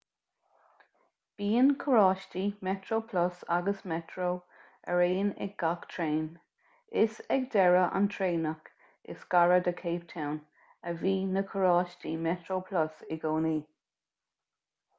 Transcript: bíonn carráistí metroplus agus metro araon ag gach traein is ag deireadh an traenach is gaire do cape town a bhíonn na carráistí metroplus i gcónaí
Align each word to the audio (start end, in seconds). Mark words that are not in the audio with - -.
bíonn 1.41 1.67
carráistí 1.81 2.43
metroplus 2.67 3.43
agus 3.57 3.83
metro 3.91 4.29
araon 4.93 5.27
ag 5.47 5.53
gach 5.63 5.85
traein 5.91 6.23
is 7.03 7.19
ag 7.37 7.45
deireadh 7.57 7.93
an 7.99 8.07
traenach 8.15 8.71
is 9.17 9.25
gaire 9.35 9.59
do 9.69 9.73
cape 9.83 10.09
town 10.15 10.33
a 10.93 10.95
bhíonn 11.03 11.35
na 11.37 11.43
carráistí 11.53 12.15
metroplus 12.25 13.05
i 13.17 13.19
gcónaí 13.27 13.55